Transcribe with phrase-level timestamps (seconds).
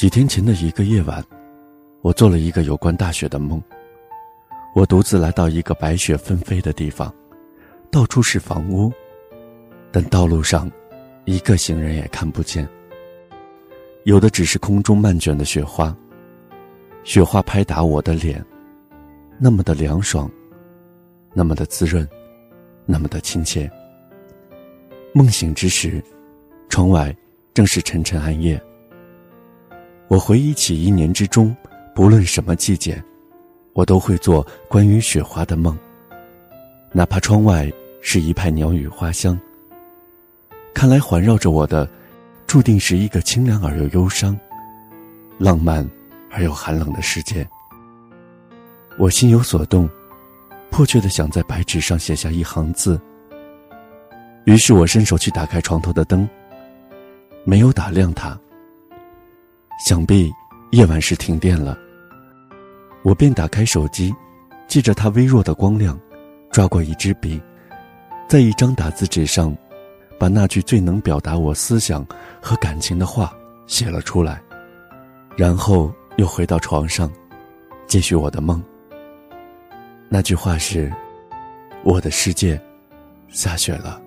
[0.00, 1.22] 几天前的一个夜晚，
[2.00, 3.62] 我做了一个有关大雪的梦。
[4.74, 7.14] 我独自来到一个白雪纷飞的地方，
[7.90, 8.90] 到处是房屋，
[9.92, 10.72] 但道路上
[11.26, 12.66] 一个行人也看不见。
[14.04, 15.94] 有的只是空中漫卷的雪花，
[17.04, 18.42] 雪花拍打我的脸，
[19.38, 20.30] 那么的凉爽，
[21.34, 22.08] 那么的滋润，
[22.86, 23.70] 那么的亲切。
[25.12, 26.02] 梦醒之时，
[26.70, 27.14] 窗外
[27.52, 28.58] 正是沉沉暗夜。
[30.10, 31.56] 我回忆起一年之中，
[31.94, 33.00] 不论什么季节，
[33.74, 35.78] 我都会做关于雪花的梦。
[36.90, 37.70] 哪怕窗外
[38.00, 39.38] 是一派鸟语花香。
[40.74, 41.88] 看来环绕着我的，
[42.44, 44.36] 注定是一个清凉而又忧伤、
[45.38, 45.88] 浪漫
[46.28, 47.48] 而又寒冷的世界。
[48.98, 49.88] 我心有所动，
[50.72, 53.00] 迫切的想在白纸上写下一行字。
[54.44, 56.28] 于是我伸手去打开床头的灯，
[57.44, 58.36] 没有打亮它。
[59.80, 60.30] 想必
[60.72, 61.76] 夜晚是停电了，
[63.02, 64.14] 我便打开手机，
[64.68, 65.98] 借着它微弱的光亮，
[66.52, 67.40] 抓过一支笔，
[68.28, 69.56] 在一张打字纸上，
[70.18, 72.06] 把那句最能表达我思想
[72.42, 73.34] 和感情的话
[73.66, 74.40] 写了出来，
[75.34, 77.10] 然后又回到床上，
[77.86, 78.62] 继续我的梦。
[80.10, 80.92] 那句话是
[81.84, 82.60] ：“我的世界
[83.30, 83.98] 下雪了。”